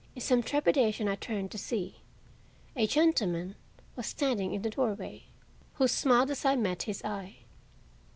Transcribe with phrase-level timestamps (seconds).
[0.15, 1.97] In some trepidation I turned to see.
[2.75, 3.53] A gentleman
[3.95, 5.25] was standing in the doorway,
[5.75, 7.35] who smiled as I met his eye.